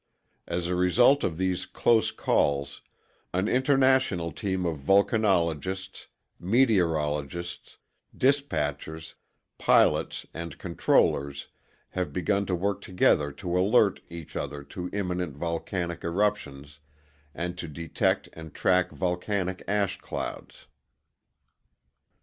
As 0.47 0.65
a 0.65 0.73
result 0.73 1.23
of 1.23 1.37
these 1.37 1.67
close 1.67 2.09
calls, 2.09 2.81
an 3.35 3.47
international 3.47 4.31
team 4.31 4.65
of 4.65 4.79
volcanologists, 4.79 6.07
meteorologists, 6.39 7.77
dispatchers, 8.17 9.13
pilots, 9.59 10.25
and 10.33 10.57
controllers 10.57 11.49
have 11.89 12.11
begun 12.11 12.47
to 12.47 12.55
work 12.55 12.81
together 12.81 13.31
to 13.33 13.55
alert 13.59 13.99
each 14.09 14.35
other 14.35 14.63
to 14.63 14.89
imminent 14.91 15.37
volcanic 15.37 16.03
eruptions 16.03 16.79
and 17.35 17.55
to 17.59 17.67
detect 17.67 18.27
and 18.33 18.55
track 18.55 18.89
volcanic 18.89 19.61
ash 19.67 19.99
clouds. 19.99 20.65